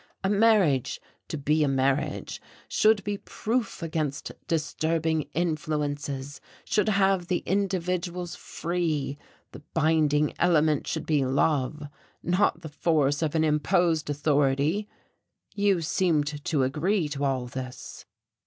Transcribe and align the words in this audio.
A 0.23 0.29
marriage, 0.31 0.99
to 1.27 1.37
be 1.37 1.63
a 1.63 1.67
marriage, 1.67 2.41
should 2.67 3.03
be 3.03 3.19
proof 3.19 3.83
against 3.83 4.31
disturbing 4.47 5.29
influences, 5.35 6.41
should 6.65 6.87
leave 6.97 7.27
the 7.27 7.43
individuals 7.45 8.35
free; 8.35 9.19
the 9.51 9.61
binding 9.75 10.33
element 10.39 10.87
should 10.87 11.05
be 11.05 11.23
love, 11.23 11.87
not 12.23 12.61
the 12.61 12.69
force 12.69 13.21
of 13.21 13.35
an 13.35 13.43
imposed 13.43 14.09
authority. 14.09 14.89
You 15.53 15.81
seemed 15.81 16.43
to 16.45 16.63
agree 16.63 17.07
to 17.09 17.23
all 17.23 17.45
this." 17.45 18.05